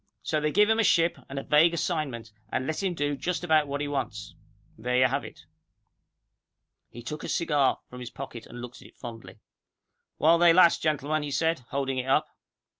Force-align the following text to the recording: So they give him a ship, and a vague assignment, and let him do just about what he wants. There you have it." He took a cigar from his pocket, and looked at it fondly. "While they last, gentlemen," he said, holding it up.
So 0.23 0.41
they 0.41 0.51
give 0.51 0.67
him 0.67 0.79
a 0.79 0.83
ship, 0.83 1.15
and 1.29 1.37
a 1.37 1.43
vague 1.43 1.75
assignment, 1.75 2.31
and 2.51 2.65
let 2.65 2.81
him 2.81 2.95
do 2.95 3.15
just 3.15 3.43
about 3.43 3.67
what 3.67 3.81
he 3.81 3.87
wants. 3.87 4.33
There 4.75 4.97
you 4.97 5.05
have 5.05 5.23
it." 5.23 5.45
He 6.89 7.03
took 7.03 7.23
a 7.23 7.29
cigar 7.29 7.77
from 7.87 7.99
his 7.99 8.09
pocket, 8.09 8.47
and 8.47 8.63
looked 8.63 8.81
at 8.81 8.87
it 8.87 8.97
fondly. 8.97 9.41
"While 10.17 10.39
they 10.39 10.53
last, 10.53 10.81
gentlemen," 10.81 11.21
he 11.21 11.29
said, 11.29 11.59
holding 11.69 11.99
it 11.99 12.07
up. 12.07 12.25